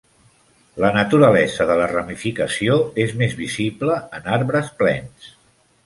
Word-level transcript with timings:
La 0.83 0.89
naturalesa 0.95 1.67
de 1.71 1.75
la 1.81 1.91
ramificació 1.91 2.79
és 3.05 3.15
més 3.23 3.39
visible 3.45 4.03
en 4.21 4.29
arbres 4.41 4.77
plens. 4.83 5.35